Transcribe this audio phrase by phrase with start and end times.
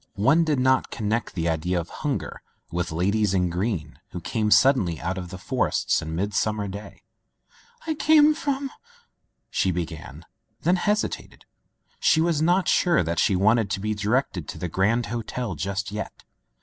[0.17, 4.49] One did not con nect the idea of hunger with ladies in green who came
[4.49, 7.03] suddenly out of forests on mid summer day.
[7.85, 8.71] "I came from
[9.29, 10.25] —*' she began,
[10.63, 11.41] then hesi tated.
[11.99, 15.91] She was not sure that she wanted to be directed to the Grand Hotel just
[15.91, 16.23] yet.